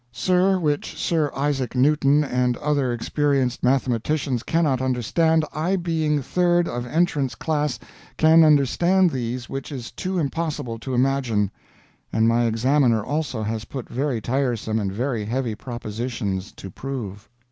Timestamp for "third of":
6.23-6.87